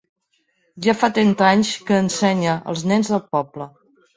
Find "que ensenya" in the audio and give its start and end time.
1.91-2.57